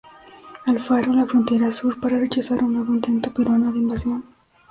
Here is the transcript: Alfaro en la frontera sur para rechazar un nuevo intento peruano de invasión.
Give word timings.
Alfaro 0.65 1.11
en 1.11 1.17
la 1.17 1.27
frontera 1.27 1.71
sur 1.71 1.99
para 1.99 2.17
rechazar 2.17 2.63
un 2.63 2.73
nuevo 2.73 2.91
intento 2.91 3.31
peruano 3.31 3.71
de 3.71 3.77
invasión. 3.77 4.23